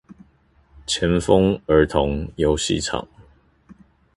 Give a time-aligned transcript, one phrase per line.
[0.87, 3.07] 前峰兒童遊戲場